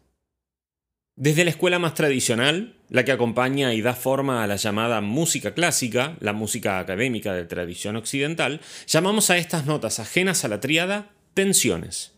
Desde 1.16 1.44
la 1.44 1.50
escuela 1.50 1.80
más 1.80 1.96
tradicional, 1.96 2.76
la 2.90 3.04
que 3.04 3.12
acompaña 3.12 3.74
y 3.74 3.82
da 3.82 3.94
forma 3.94 4.42
a 4.42 4.48
la 4.48 4.56
llamada 4.56 5.02
música 5.02 5.54
clásica, 5.54 6.16
la 6.22 6.32
música 6.32 6.80
académica 6.80 7.34
de 7.34 7.44
tradición 7.44 7.98
occidental, 7.98 8.62
llamamos 8.88 9.30
a 9.30 9.38
estas 9.38 9.66
notas 9.66 10.00
ajenas 10.00 10.46
a 10.46 10.48
la 10.48 10.62
tríada 10.62 11.10
tensiones. 11.34 12.14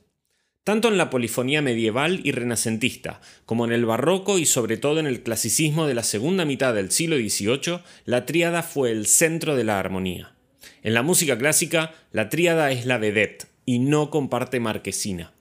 Tanto 0.64 0.90
en 0.90 0.98
la 0.98 1.10
polifonía 1.10 1.64
medieval 1.64 2.22
y 2.24 2.34
renacentista, 2.34 3.20
como 3.46 3.66
en 3.66 3.72
el 3.72 3.86
barroco 3.86 4.38
y 4.38 4.46
sobre 4.46 4.78
todo 4.78 5.00
en 5.00 5.08
el 5.08 5.24
clasicismo 5.24 5.88
de 5.88 5.96
la 5.96 6.04
segunda 6.04 6.46
mitad 6.46 6.76
del 6.76 6.92
siglo 6.92 7.18
XVIII, 7.18 7.80
la 8.06 8.28
tríada 8.28 8.62
fue 8.62 8.92
el 8.92 9.08
centro 9.08 9.56
de 9.56 9.64
la 9.64 9.80
armonía. 9.80 10.36
En 10.84 10.94
la 10.94 11.02
música 11.02 11.36
clásica, 11.36 11.96
la 12.12 12.30
tríada 12.30 12.70
es 12.72 12.86
la 12.86 13.00
vedette 13.00 13.48
y 13.66 13.80
no 13.80 14.12
comparte 14.12 14.60
marquesina. 14.60 15.34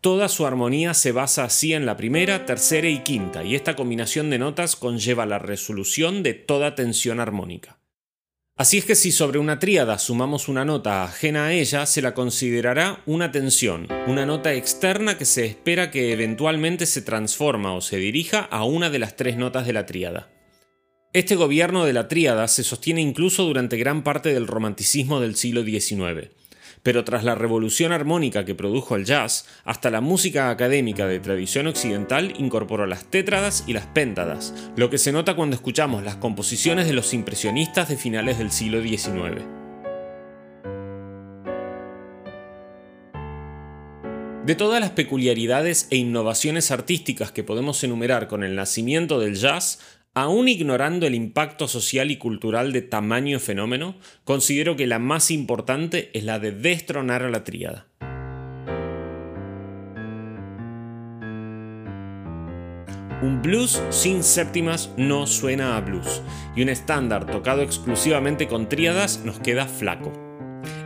Toda 0.00 0.28
su 0.28 0.44
armonía 0.44 0.94
se 0.94 1.12
basa 1.12 1.44
así 1.44 1.74
en 1.74 1.86
la 1.86 1.96
primera, 1.96 2.44
tercera 2.44 2.88
y 2.88 3.04
quinta, 3.04 3.44
y 3.44 3.54
esta 3.54 3.76
combinación 3.76 4.30
de 4.30 4.40
notas 4.40 4.74
conlleva 4.74 5.24
la 5.24 5.38
resolución 5.38 6.24
de 6.24 6.34
toda 6.34 6.74
tensión 6.74 7.20
armónica. 7.20 7.78
Así 8.56 8.78
es 8.78 8.84
que 8.84 8.94
si 8.94 9.12
sobre 9.12 9.38
una 9.38 9.58
tríada 9.58 9.98
sumamos 9.98 10.46
una 10.46 10.64
nota 10.64 11.04
ajena 11.04 11.46
a 11.46 11.52
ella, 11.52 11.86
se 11.86 12.02
la 12.02 12.12
considerará 12.12 13.02
una 13.06 13.32
tensión, 13.32 13.88
una 14.06 14.26
nota 14.26 14.52
externa 14.52 15.16
que 15.16 15.24
se 15.24 15.46
espera 15.46 15.90
que 15.90 16.12
eventualmente 16.12 16.86
se 16.86 17.00
transforma 17.00 17.74
o 17.74 17.80
se 17.80 17.96
dirija 17.96 18.40
a 18.40 18.64
una 18.64 18.90
de 18.90 18.98
las 18.98 19.16
tres 19.16 19.36
notas 19.36 19.66
de 19.66 19.72
la 19.72 19.86
tríada. 19.86 20.30
Este 21.14 21.34
gobierno 21.34 21.84
de 21.84 21.94
la 21.94 22.08
tríada 22.08 22.46
se 22.46 22.62
sostiene 22.62 23.00
incluso 23.00 23.44
durante 23.44 23.78
gran 23.78 24.04
parte 24.04 24.34
del 24.34 24.46
romanticismo 24.46 25.20
del 25.20 25.34
siglo 25.36 25.64
XIX 25.64 26.41
pero 26.82 27.04
tras 27.04 27.24
la 27.24 27.34
revolución 27.34 27.92
armónica 27.92 28.44
que 28.44 28.54
produjo 28.54 28.96
el 28.96 29.04
jazz, 29.04 29.46
hasta 29.64 29.90
la 29.90 30.00
música 30.00 30.50
académica 30.50 31.06
de 31.06 31.20
tradición 31.20 31.66
occidental 31.66 32.34
incorporó 32.38 32.86
las 32.86 33.04
tétradas 33.04 33.64
y 33.66 33.72
las 33.72 33.86
péntadas, 33.86 34.54
lo 34.76 34.90
que 34.90 34.98
se 34.98 35.12
nota 35.12 35.36
cuando 35.36 35.56
escuchamos 35.56 36.02
las 36.02 36.16
composiciones 36.16 36.86
de 36.86 36.94
los 36.94 37.14
impresionistas 37.14 37.88
de 37.88 37.96
finales 37.96 38.38
del 38.38 38.50
siglo 38.50 38.82
XIX. 38.82 39.42
De 44.44 44.56
todas 44.56 44.80
las 44.80 44.90
peculiaridades 44.90 45.86
e 45.90 45.96
innovaciones 45.96 46.72
artísticas 46.72 47.30
que 47.30 47.44
podemos 47.44 47.84
enumerar 47.84 48.26
con 48.26 48.42
el 48.42 48.56
nacimiento 48.56 49.20
del 49.20 49.36
jazz, 49.36 49.78
Aún 50.14 50.46
ignorando 50.46 51.06
el 51.06 51.14
impacto 51.14 51.68
social 51.68 52.10
y 52.10 52.18
cultural 52.18 52.72
de 52.72 52.82
tamaño 52.82 53.40
fenómeno, 53.40 53.96
considero 54.24 54.76
que 54.76 54.86
la 54.86 54.98
más 54.98 55.30
importante 55.30 56.10
es 56.12 56.24
la 56.24 56.38
de 56.38 56.52
destronar 56.52 57.22
a 57.22 57.30
la 57.30 57.44
tríada. 57.44 57.86
Un 63.22 63.40
blues 63.40 63.82
sin 63.88 64.22
séptimas 64.22 64.90
no 64.98 65.26
suena 65.26 65.78
a 65.78 65.80
blues, 65.80 66.20
y 66.54 66.62
un 66.62 66.68
estándar 66.68 67.24
tocado 67.24 67.62
exclusivamente 67.62 68.48
con 68.48 68.68
tríadas 68.68 69.22
nos 69.24 69.38
queda 69.38 69.66
flaco. 69.66 70.12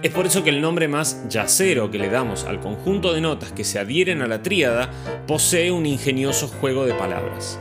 Es 0.04 0.12
por 0.12 0.26
eso 0.26 0.44
que 0.44 0.50
el 0.50 0.60
nombre 0.60 0.86
más 0.86 1.28
yacero 1.28 1.90
que 1.90 1.98
le 1.98 2.10
damos 2.10 2.44
al 2.44 2.60
conjunto 2.60 3.12
de 3.12 3.22
notas 3.22 3.50
que 3.50 3.64
se 3.64 3.80
adhieren 3.80 4.22
a 4.22 4.28
la 4.28 4.42
tríada 4.42 4.92
posee 5.26 5.72
un 5.72 5.84
ingenioso 5.84 6.46
juego 6.46 6.86
de 6.86 6.94
palabras. 6.94 7.58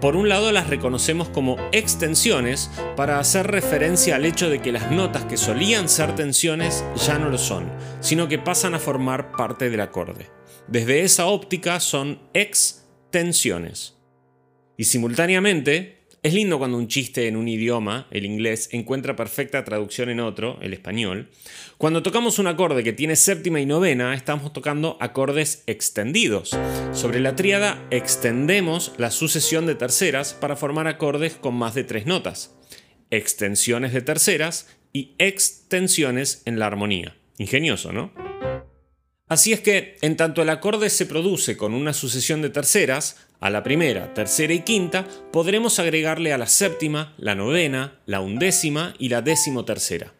Por 0.00 0.14
un 0.14 0.28
lado 0.28 0.52
las 0.52 0.68
reconocemos 0.70 1.28
como 1.28 1.56
extensiones 1.72 2.70
para 2.96 3.18
hacer 3.18 3.48
referencia 3.48 4.14
al 4.14 4.24
hecho 4.24 4.48
de 4.48 4.62
que 4.62 4.70
las 4.70 4.92
notas 4.92 5.24
que 5.24 5.36
solían 5.36 5.88
ser 5.88 6.14
tensiones 6.14 6.84
ya 7.04 7.18
no 7.18 7.30
lo 7.30 7.38
son, 7.38 7.68
sino 8.00 8.28
que 8.28 8.38
pasan 8.38 8.74
a 8.74 8.78
formar 8.78 9.32
parte 9.32 9.70
del 9.70 9.80
acorde. 9.80 10.30
Desde 10.68 11.02
esa 11.02 11.26
óptica 11.26 11.80
son 11.80 12.20
extensiones. 12.32 13.96
Y 14.76 14.84
simultáneamente 14.84 15.97
es 16.22 16.34
lindo 16.34 16.58
cuando 16.58 16.78
un 16.78 16.88
chiste 16.88 17.28
en 17.28 17.36
un 17.36 17.48
idioma, 17.48 18.08
el 18.10 18.24
inglés, 18.24 18.68
encuentra 18.72 19.14
perfecta 19.14 19.64
traducción 19.64 20.08
en 20.08 20.20
otro, 20.20 20.58
el 20.60 20.72
español. 20.72 21.30
Cuando 21.76 22.02
tocamos 22.02 22.38
un 22.38 22.48
acorde 22.48 22.82
que 22.82 22.92
tiene 22.92 23.14
séptima 23.14 23.60
y 23.60 23.66
novena, 23.66 24.14
estamos 24.14 24.52
tocando 24.52 24.96
acordes 25.00 25.62
extendidos. 25.66 26.56
Sobre 26.92 27.20
la 27.20 27.36
tríada 27.36 27.86
extendemos 27.90 28.92
la 28.98 29.10
sucesión 29.10 29.66
de 29.66 29.76
terceras 29.76 30.34
para 30.34 30.56
formar 30.56 30.88
acordes 30.88 31.34
con 31.34 31.54
más 31.54 31.74
de 31.74 31.84
tres 31.84 32.06
notas. 32.06 32.56
Extensiones 33.10 33.92
de 33.92 34.02
terceras 34.02 34.66
y 34.92 35.14
extensiones 35.18 36.42
en 36.46 36.58
la 36.58 36.66
armonía. 36.66 37.16
Ingenioso, 37.38 37.92
¿no? 37.92 38.12
Así 39.28 39.52
es 39.52 39.60
que, 39.60 39.98
en 40.00 40.16
tanto 40.16 40.40
el 40.40 40.48
acorde 40.48 40.88
se 40.88 41.04
produce 41.04 41.56
con 41.56 41.74
una 41.74 41.92
sucesión 41.92 42.40
de 42.40 42.50
terceras, 42.50 43.28
a 43.40 43.50
la 43.50 43.62
primera, 43.62 44.14
tercera 44.14 44.52
y 44.52 44.60
quinta 44.60 45.06
podremos 45.30 45.78
agregarle 45.78 46.32
a 46.32 46.38
la 46.38 46.46
séptima, 46.46 47.14
la 47.18 47.34
novena, 47.34 48.00
la 48.06 48.20
undécima 48.20 48.94
y 48.98 49.10
la 49.10 49.22
décimo 49.22 49.64
tercera. 49.64 50.12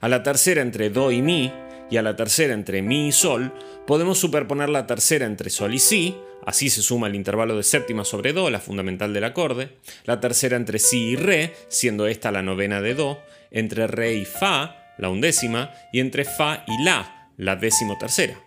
A 0.00 0.08
la 0.08 0.22
tercera 0.22 0.60
entre 0.60 0.90
do 0.90 1.10
y 1.12 1.22
mi 1.22 1.52
y 1.90 1.96
a 1.96 2.02
la 2.02 2.16
tercera 2.16 2.52
entre 2.52 2.82
mi 2.82 3.08
y 3.08 3.12
sol 3.12 3.52
podemos 3.86 4.18
superponer 4.18 4.68
la 4.68 4.86
tercera 4.86 5.24
entre 5.24 5.48
sol 5.48 5.74
y 5.74 5.78
si, 5.78 6.16
así 6.44 6.68
se 6.68 6.82
suma 6.82 7.06
el 7.06 7.14
intervalo 7.14 7.56
de 7.56 7.62
séptima 7.62 8.04
sobre 8.04 8.32
do, 8.32 8.50
la 8.50 8.60
fundamental 8.60 9.14
del 9.14 9.24
acorde, 9.24 9.78
la 10.04 10.20
tercera 10.20 10.56
entre 10.56 10.78
si 10.78 11.10
y 11.10 11.16
re, 11.16 11.54
siendo 11.68 12.06
esta 12.06 12.30
la 12.30 12.42
novena 12.42 12.82
de 12.82 12.94
do, 12.94 13.22
entre 13.50 13.86
re 13.86 14.14
y 14.14 14.24
fa, 14.26 14.94
la 14.98 15.08
undécima, 15.08 15.70
y 15.92 16.00
entre 16.00 16.24
fa 16.24 16.64
y 16.66 16.84
la, 16.84 17.21
la 17.36 17.56
décimo 17.56 17.98
tercera. 17.98 18.40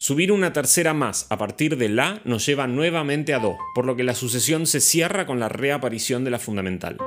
Subir 0.00 0.30
una 0.30 0.52
tercera 0.52 0.94
más 0.94 1.26
a 1.28 1.38
partir 1.38 1.76
de 1.76 1.88
La 1.88 2.20
nos 2.24 2.46
lleva 2.46 2.68
nuevamente 2.68 3.34
a 3.34 3.40
Do, 3.40 3.56
por 3.74 3.84
lo 3.84 3.96
que 3.96 4.04
la 4.04 4.14
sucesión 4.14 4.66
se 4.66 4.80
cierra 4.80 5.26
con 5.26 5.40
la 5.40 5.48
reaparición 5.48 6.22
de 6.22 6.30
la 6.30 6.38
fundamental. 6.38 6.98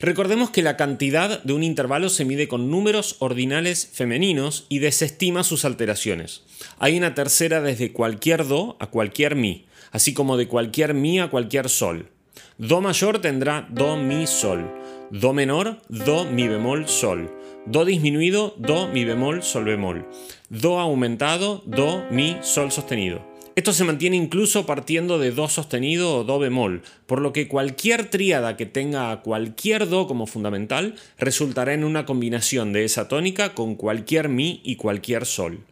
Recordemos 0.00 0.50
que 0.50 0.62
la 0.62 0.76
cantidad 0.76 1.42
de 1.44 1.52
un 1.52 1.62
intervalo 1.62 2.08
se 2.08 2.24
mide 2.24 2.48
con 2.48 2.68
números 2.68 3.16
ordinales 3.20 3.88
femeninos 3.92 4.66
y 4.68 4.80
desestima 4.80 5.44
sus 5.44 5.64
alteraciones. 5.64 6.42
Hay 6.78 6.98
una 6.98 7.14
tercera 7.14 7.60
desde 7.60 7.92
cualquier 7.92 8.48
Do 8.48 8.76
a 8.80 8.88
cualquier 8.88 9.36
Mi, 9.36 9.66
así 9.92 10.12
como 10.14 10.36
de 10.36 10.48
cualquier 10.48 10.94
Mi 10.94 11.20
a 11.20 11.30
cualquier 11.30 11.68
Sol. 11.68 12.10
Do 12.58 12.80
mayor 12.80 13.20
tendrá 13.20 13.68
Do 13.70 13.96
Mi 13.96 14.26
Sol, 14.26 14.68
Do 15.10 15.32
menor 15.32 15.80
Do 15.88 16.24
Mi 16.24 16.48
bemol 16.48 16.88
Sol, 16.88 17.30
Do 17.66 17.86
disminuido, 17.86 18.54
Do, 18.58 18.88
Mi 18.88 19.06
bemol, 19.06 19.42
Sol 19.42 19.64
bemol. 19.64 20.06
Do 20.50 20.80
aumentado, 20.80 21.62
Do, 21.64 22.04
Mi, 22.10 22.36
Sol 22.42 22.70
sostenido. 22.70 23.24
Esto 23.56 23.72
se 23.72 23.84
mantiene 23.84 24.16
incluso 24.16 24.66
partiendo 24.66 25.18
de 25.18 25.30
Do 25.30 25.48
sostenido 25.48 26.14
o 26.14 26.24
Do 26.24 26.38
bemol, 26.38 26.82
por 27.06 27.22
lo 27.22 27.32
que 27.32 27.48
cualquier 27.48 28.10
tríada 28.10 28.58
que 28.58 28.66
tenga 28.66 29.22
cualquier 29.22 29.88
Do 29.88 30.06
como 30.06 30.26
fundamental 30.26 30.96
resultará 31.16 31.72
en 31.72 31.84
una 31.84 32.04
combinación 32.04 32.74
de 32.74 32.84
esa 32.84 33.08
tónica 33.08 33.54
con 33.54 33.76
cualquier 33.76 34.28
Mi 34.28 34.60
y 34.62 34.76
cualquier 34.76 35.24
Sol. 35.24 35.64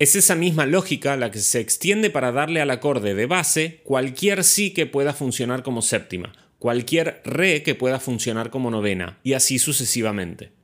Es 0.00 0.16
esa 0.16 0.34
misma 0.34 0.66
lógica 0.66 1.16
la 1.16 1.30
que 1.30 1.38
se 1.38 1.60
extiende 1.60 2.10
para 2.10 2.32
darle 2.32 2.60
al 2.60 2.72
acorde 2.72 3.14
de 3.14 3.26
base 3.26 3.82
cualquier 3.84 4.42
Si 4.42 4.72
que 4.74 4.86
pueda 4.86 5.12
funcionar 5.12 5.62
como 5.62 5.80
séptima, 5.80 6.32
cualquier 6.58 7.22
Re 7.24 7.62
que 7.62 7.76
pueda 7.76 8.00
funcionar 8.00 8.50
como 8.50 8.72
novena, 8.72 9.20
y 9.22 9.34
así 9.34 9.60
sucesivamente 9.60 10.57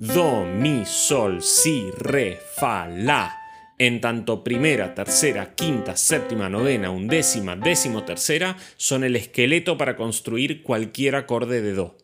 do, 0.00 0.46
mi, 0.46 0.86
sol, 0.86 1.42
si, 1.42 1.90
re, 1.90 2.40
fa, 2.56 2.88
la. 2.88 3.36
En 3.78 4.00
tanto 4.00 4.42
primera, 4.42 4.94
tercera, 4.94 5.54
quinta, 5.54 5.94
séptima, 5.94 6.48
novena, 6.48 6.90
undécima, 6.90 7.54
décimo 7.54 8.04
tercera 8.04 8.56
son 8.78 9.04
el 9.04 9.14
esqueleto 9.14 9.76
para 9.76 9.96
construir 9.96 10.62
cualquier 10.62 11.16
acorde 11.16 11.60
de 11.60 11.74
do. 11.74 11.98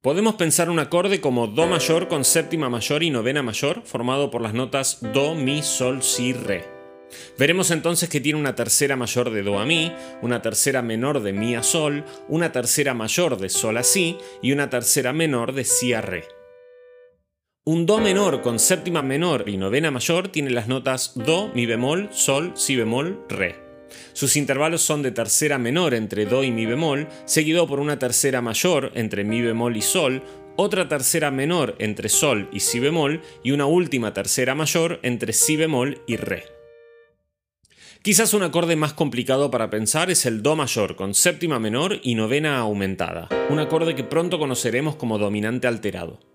Podemos 0.00 0.34
pensar 0.36 0.70
un 0.70 0.78
acorde 0.78 1.20
como 1.20 1.46
Do 1.46 1.66
mayor 1.66 2.08
con 2.08 2.24
séptima 2.24 2.70
mayor 2.70 3.02
y 3.02 3.10
novena 3.10 3.42
mayor, 3.42 3.82
formado 3.84 4.30
por 4.30 4.40
las 4.40 4.54
notas 4.54 4.98
Do, 5.12 5.34
Mi, 5.34 5.62
Sol, 5.62 6.02
Si, 6.02 6.32
Re. 6.32 6.64
Veremos 7.38 7.70
entonces 7.70 8.08
que 8.08 8.20
tiene 8.20 8.40
una 8.40 8.54
tercera 8.54 8.96
mayor 8.96 9.30
de 9.30 9.42
Do 9.42 9.58
a 9.58 9.66
Mi, 9.66 9.92
una 10.22 10.40
tercera 10.40 10.80
menor 10.80 11.20
de 11.20 11.34
Mi 11.34 11.54
a 11.54 11.62
Sol, 11.62 12.04
una 12.28 12.50
tercera 12.50 12.94
mayor 12.94 13.36
de 13.38 13.50
Sol 13.50 13.76
a 13.76 13.82
Si 13.82 14.16
y 14.40 14.52
una 14.52 14.70
tercera 14.70 15.12
menor 15.12 15.52
de 15.52 15.64
Si 15.64 15.92
a 15.92 16.00
Re. 16.00 16.41
Un 17.64 17.86
Do 17.86 18.00
menor 18.00 18.42
con 18.42 18.58
séptima 18.58 19.02
menor 19.02 19.48
y 19.48 19.56
novena 19.56 19.92
mayor 19.92 20.26
tiene 20.26 20.50
las 20.50 20.66
notas 20.66 21.12
Do, 21.14 21.52
Mi 21.54 21.64
bemol, 21.64 22.08
Sol, 22.10 22.54
Si 22.56 22.74
bemol, 22.74 23.24
Re. 23.28 23.54
Sus 24.14 24.34
intervalos 24.34 24.82
son 24.82 25.00
de 25.02 25.12
tercera 25.12 25.58
menor 25.58 25.94
entre 25.94 26.26
Do 26.26 26.42
y 26.42 26.50
Mi 26.50 26.66
bemol, 26.66 27.06
seguido 27.24 27.68
por 27.68 27.78
una 27.78 28.00
tercera 28.00 28.42
mayor 28.42 28.90
entre 28.96 29.22
Mi 29.22 29.42
bemol 29.42 29.76
y 29.76 29.82
Sol, 29.82 30.24
otra 30.56 30.88
tercera 30.88 31.30
menor 31.30 31.76
entre 31.78 32.08
Sol 32.08 32.48
y 32.52 32.58
Si 32.58 32.80
bemol 32.80 33.22
y 33.44 33.52
una 33.52 33.66
última 33.66 34.12
tercera 34.12 34.56
mayor 34.56 34.98
entre 35.04 35.32
Si 35.32 35.54
bemol 35.54 36.02
y 36.08 36.16
Re. 36.16 36.42
Quizás 38.02 38.34
un 38.34 38.42
acorde 38.42 38.74
más 38.74 38.92
complicado 38.92 39.52
para 39.52 39.70
pensar 39.70 40.10
es 40.10 40.26
el 40.26 40.42
Do 40.42 40.56
mayor 40.56 40.96
con 40.96 41.14
séptima 41.14 41.60
menor 41.60 42.00
y 42.02 42.16
novena 42.16 42.58
aumentada, 42.58 43.28
un 43.50 43.60
acorde 43.60 43.94
que 43.94 44.02
pronto 44.02 44.40
conoceremos 44.40 44.96
como 44.96 45.16
dominante 45.18 45.68
alterado. 45.68 46.31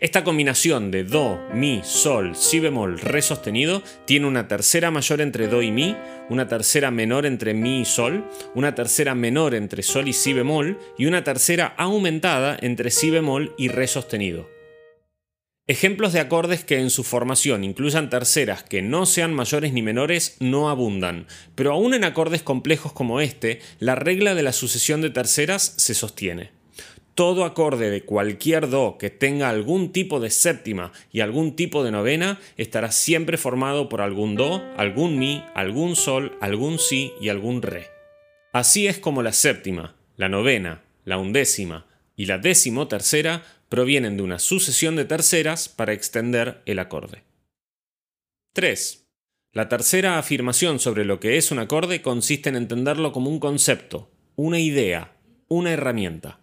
Esta 0.00 0.24
combinación 0.24 0.90
de 0.90 1.04
Do, 1.04 1.40
Mi, 1.52 1.80
Sol, 1.84 2.36
Si 2.36 2.60
bemol, 2.60 2.98
Re 2.98 3.22
sostenido 3.22 3.82
tiene 4.04 4.26
una 4.26 4.48
tercera 4.48 4.90
mayor 4.90 5.20
entre 5.20 5.48
Do 5.48 5.62
y 5.62 5.70
Mi, 5.70 5.96
una 6.28 6.48
tercera 6.48 6.90
menor 6.90 7.26
entre 7.26 7.54
Mi 7.54 7.80
y 7.80 7.84
Sol, 7.84 8.24
una 8.54 8.74
tercera 8.74 9.14
menor 9.14 9.54
entre 9.54 9.82
Sol 9.82 10.08
y 10.08 10.12
Si 10.12 10.32
bemol 10.32 10.78
y 10.98 11.06
una 11.06 11.24
tercera 11.24 11.74
aumentada 11.76 12.56
entre 12.60 12.90
Si 12.90 13.10
bemol 13.10 13.54
y 13.56 13.68
Re 13.68 13.86
sostenido. 13.86 14.48
Ejemplos 15.68 16.12
de 16.12 16.20
acordes 16.20 16.64
que 16.64 16.78
en 16.78 16.90
su 16.90 17.02
formación 17.02 17.64
incluyan 17.64 18.08
terceras 18.08 18.62
que 18.62 18.82
no 18.82 19.04
sean 19.04 19.34
mayores 19.34 19.72
ni 19.72 19.82
menores 19.82 20.36
no 20.38 20.70
abundan, 20.70 21.26
pero 21.56 21.72
aún 21.72 21.92
en 21.92 22.04
acordes 22.04 22.42
complejos 22.42 22.92
como 22.92 23.20
este, 23.20 23.60
la 23.80 23.96
regla 23.96 24.36
de 24.36 24.44
la 24.44 24.52
sucesión 24.52 25.00
de 25.00 25.10
terceras 25.10 25.74
se 25.76 25.94
sostiene 25.94 26.52
todo 27.16 27.46
acorde 27.46 27.90
de 27.90 28.04
cualquier 28.04 28.68
do 28.68 28.98
que 29.00 29.08
tenga 29.08 29.48
algún 29.48 29.90
tipo 29.90 30.20
de 30.20 30.28
séptima 30.28 30.92
y 31.10 31.20
algún 31.20 31.56
tipo 31.56 31.82
de 31.82 31.90
novena 31.90 32.38
estará 32.58 32.92
siempre 32.92 33.38
formado 33.38 33.88
por 33.88 34.02
algún 34.02 34.36
do, 34.36 34.62
algún 34.76 35.18
mi, 35.18 35.42
algún 35.54 35.96
sol, 35.96 36.36
algún 36.42 36.78
si 36.78 37.14
y 37.18 37.30
algún 37.30 37.62
re. 37.62 37.88
Así 38.52 38.86
es 38.86 38.98
como 38.98 39.22
la 39.22 39.32
séptima, 39.32 39.96
la 40.16 40.28
novena, 40.28 40.82
la 41.04 41.16
undécima 41.16 41.86
y 42.16 42.26
la 42.26 42.36
décimo 42.36 42.86
tercera 42.86 43.42
provienen 43.70 44.18
de 44.18 44.22
una 44.22 44.38
sucesión 44.38 44.94
de 44.94 45.06
terceras 45.06 45.70
para 45.70 45.94
extender 45.94 46.60
el 46.66 46.78
acorde. 46.78 47.24
3. 48.52 49.06
La 49.52 49.70
tercera 49.70 50.18
afirmación 50.18 50.78
sobre 50.80 51.06
lo 51.06 51.18
que 51.18 51.38
es 51.38 51.50
un 51.50 51.60
acorde 51.60 52.02
consiste 52.02 52.50
en 52.50 52.56
entenderlo 52.56 53.12
como 53.12 53.30
un 53.30 53.40
concepto, 53.40 54.10
una 54.36 54.58
idea, 54.58 55.16
una 55.48 55.72
herramienta. 55.72 56.40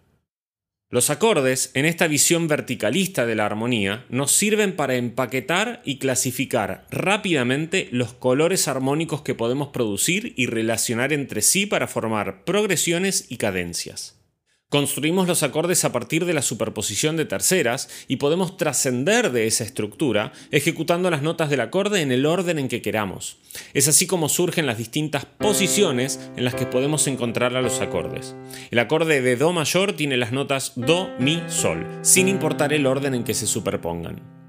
Los 0.90 1.10
acordes, 1.10 1.70
en 1.74 1.86
esta 1.86 2.06
visión 2.06 2.46
verticalista 2.46 3.26
de 3.26 3.34
la 3.34 3.46
armonía, 3.46 4.04
nos 4.10 4.30
sirven 4.30 4.76
para 4.76 4.94
empaquetar 4.94 5.82
y 5.84 5.98
clasificar 5.98 6.86
rápidamente 6.90 7.88
los 7.90 8.12
colores 8.12 8.68
armónicos 8.68 9.22
que 9.22 9.34
podemos 9.34 9.68
producir 9.68 10.34
y 10.36 10.46
relacionar 10.46 11.12
entre 11.12 11.42
sí 11.42 11.66
para 11.66 11.88
formar 11.88 12.44
progresiones 12.44 13.26
y 13.28 13.38
cadencias. 13.38 14.23
Construimos 14.74 15.28
los 15.28 15.44
acordes 15.44 15.84
a 15.84 15.92
partir 15.92 16.24
de 16.24 16.34
la 16.34 16.42
superposición 16.42 17.16
de 17.16 17.24
terceras 17.24 17.88
y 18.08 18.16
podemos 18.16 18.56
trascender 18.56 19.30
de 19.30 19.46
esa 19.46 19.62
estructura 19.62 20.32
ejecutando 20.50 21.12
las 21.12 21.22
notas 21.22 21.48
del 21.48 21.60
acorde 21.60 22.00
en 22.00 22.10
el 22.10 22.26
orden 22.26 22.58
en 22.58 22.66
que 22.66 22.82
queramos. 22.82 23.36
Es 23.72 23.86
así 23.86 24.08
como 24.08 24.28
surgen 24.28 24.66
las 24.66 24.76
distintas 24.76 25.26
posiciones 25.26 26.18
en 26.36 26.44
las 26.44 26.56
que 26.56 26.66
podemos 26.66 27.06
encontrar 27.06 27.54
a 27.54 27.62
los 27.62 27.80
acordes. 27.80 28.34
El 28.72 28.80
acorde 28.80 29.22
de 29.22 29.36
Do 29.36 29.52
mayor 29.52 29.92
tiene 29.92 30.16
las 30.16 30.32
notas 30.32 30.72
Do, 30.74 31.08
Mi, 31.20 31.40
Sol, 31.46 31.86
sin 32.02 32.26
importar 32.26 32.72
el 32.72 32.88
orden 32.88 33.14
en 33.14 33.22
que 33.22 33.34
se 33.34 33.46
superpongan. 33.46 34.43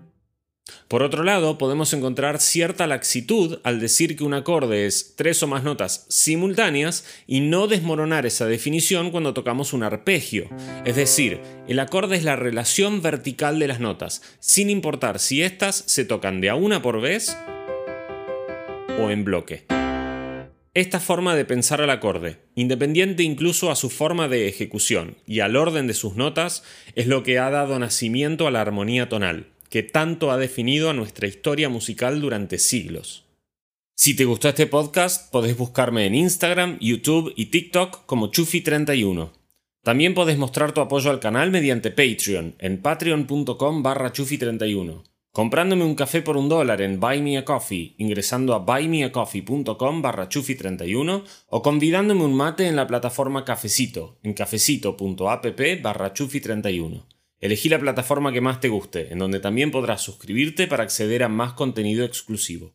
Por 0.87 1.03
otro 1.03 1.23
lado, 1.23 1.57
podemos 1.57 1.93
encontrar 1.93 2.39
cierta 2.39 2.87
laxitud 2.87 3.59
al 3.63 3.79
decir 3.79 4.15
que 4.15 4.23
un 4.23 4.33
acorde 4.33 4.85
es 4.85 5.15
tres 5.15 5.41
o 5.41 5.47
más 5.47 5.63
notas 5.63 6.05
simultáneas 6.09 7.05
y 7.27 7.39
no 7.39 7.67
desmoronar 7.67 8.25
esa 8.25 8.45
definición 8.45 9.11
cuando 9.11 9.33
tocamos 9.33 9.73
un 9.73 9.83
arpegio. 9.83 10.47
Es 10.85 10.95
decir, 10.95 11.41
el 11.67 11.79
acorde 11.79 12.17
es 12.17 12.23
la 12.23 12.35
relación 12.35 13.01
vertical 13.01 13.59
de 13.59 13.67
las 13.67 13.79
notas, 13.79 14.21
sin 14.39 14.69
importar 14.69 15.19
si 15.19 15.41
éstas 15.41 15.83
se 15.87 16.05
tocan 16.05 16.39
de 16.39 16.49
a 16.49 16.55
una 16.55 16.81
por 16.81 17.01
vez 17.01 17.35
o 18.99 19.09
en 19.09 19.23
bloque. 19.23 19.65
Esta 20.75 20.99
forma 20.99 21.35
de 21.35 21.45
pensar 21.45 21.81
al 21.81 21.89
acorde, 21.89 22.37
independiente 22.53 23.23
incluso 23.23 23.71
a 23.71 23.75
su 23.75 23.89
forma 23.89 24.27
de 24.27 24.47
ejecución 24.47 25.17
y 25.25 25.39
al 25.39 25.55
orden 25.55 25.87
de 25.87 25.93
sus 25.93 26.15
notas, 26.15 26.63
es 26.95 27.07
lo 27.07 27.23
que 27.23 27.39
ha 27.39 27.49
dado 27.49 27.79
nacimiento 27.79 28.45
a 28.45 28.51
la 28.51 28.61
armonía 28.61 29.09
tonal 29.09 29.54
que 29.69 29.83
tanto 29.83 30.31
ha 30.31 30.37
definido 30.37 30.89
a 30.89 30.93
nuestra 30.93 31.27
historia 31.27 31.69
musical 31.69 32.21
durante 32.21 32.57
siglos. 32.57 33.25
Si 33.97 34.13
te 34.13 34.25
gustó 34.25 34.49
este 34.49 34.67
podcast, 34.67 35.31
podés 35.31 35.57
buscarme 35.57 36.05
en 36.05 36.15
Instagram, 36.15 36.77
YouTube 36.81 37.31
y 37.37 37.45
TikTok 37.45 38.05
como 38.05 38.29
Chufi31. 38.29 39.31
También 39.83 40.13
podés 40.13 40.37
mostrar 40.37 40.73
tu 40.73 40.81
apoyo 40.81 41.11
al 41.11 41.21
canal 41.21 41.49
mediante 41.49 41.91
Patreon 41.91 42.55
en 42.59 42.81
patreon.com 42.81 43.83
barra 43.83 44.11
Chufi31, 44.11 45.03
comprándome 45.31 45.85
un 45.85 45.95
café 45.95 46.21
por 46.21 46.35
un 46.35 46.49
dólar 46.49 46.81
en 46.81 46.99
Buy 46.99 47.41
ingresando 47.97 48.53
a 48.53 48.59
buymeacoffee.com 48.59 50.01
barra 50.01 50.27
Chufi31 50.27 51.23
o 51.47 51.61
convidándome 51.61 52.25
un 52.25 52.33
mate 52.33 52.67
en 52.67 52.75
la 52.75 52.87
plataforma 52.87 53.45
Cafecito, 53.45 54.17
en 54.23 54.33
cafecito.app 54.33 55.81
barra 55.81 56.13
Chufi31. 56.13 57.14
Elegí 57.45 57.69
la 57.69 57.77
plataforma 57.77 58.33
que 58.33 58.41
más 58.41 58.59
te 58.59 58.69
guste, 58.69 59.13
en 59.13 59.19
donde 59.19 59.39
también 59.39 59.69
podrás 59.69 60.01
suscribirte 60.01 60.65
para 60.65 60.81
acceder 60.81 61.21
a 61.21 61.29
más 61.29 61.53
contenido 61.53 62.03
exclusivo. 62.03 62.73